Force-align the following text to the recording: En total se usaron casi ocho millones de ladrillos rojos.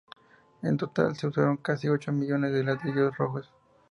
En 0.63 0.77
total 0.79 1.15
se 1.15 1.27
usaron 1.27 1.57
casi 1.57 1.87
ocho 1.87 2.11
millones 2.11 2.51
de 2.53 2.63
ladrillos 2.63 3.15
rojos. 3.15 3.51